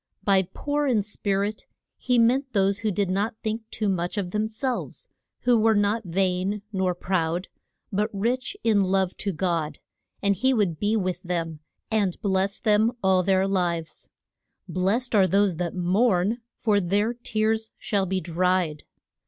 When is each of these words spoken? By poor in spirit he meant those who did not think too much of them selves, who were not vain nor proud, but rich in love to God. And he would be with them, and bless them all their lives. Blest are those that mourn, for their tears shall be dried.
By 0.23 0.41
poor 0.51 0.87
in 0.87 1.03
spirit 1.03 1.67
he 1.95 2.17
meant 2.17 2.53
those 2.53 2.79
who 2.79 2.89
did 2.89 3.11
not 3.11 3.35
think 3.43 3.69
too 3.69 3.87
much 3.87 4.17
of 4.17 4.31
them 4.31 4.47
selves, 4.47 5.09
who 5.41 5.59
were 5.59 5.75
not 5.75 6.05
vain 6.05 6.63
nor 6.73 6.95
proud, 6.95 7.49
but 7.93 8.09
rich 8.11 8.57
in 8.63 8.83
love 8.85 9.15
to 9.17 9.31
God. 9.31 9.77
And 10.23 10.35
he 10.35 10.55
would 10.55 10.79
be 10.79 10.97
with 10.97 11.21
them, 11.21 11.59
and 11.91 12.19
bless 12.19 12.59
them 12.59 12.93
all 13.03 13.21
their 13.21 13.47
lives. 13.47 14.09
Blest 14.67 15.13
are 15.13 15.27
those 15.27 15.57
that 15.57 15.75
mourn, 15.75 16.39
for 16.55 16.79
their 16.79 17.13
tears 17.13 17.71
shall 17.77 18.07
be 18.07 18.19
dried. 18.19 18.85